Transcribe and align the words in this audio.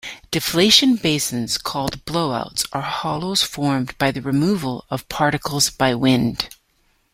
Deflation 0.31 0.95
basins, 0.95 1.59
called 1.59 2.03
blowouts, 2.05 2.65
are 2.73 2.81
hollows 2.81 3.43
formed 3.43 3.95
by 3.99 4.09
the 4.09 4.19
removal 4.19 4.83
of 4.89 5.07
particles 5.09 5.69
by 5.69 5.93
wind. 5.93 6.49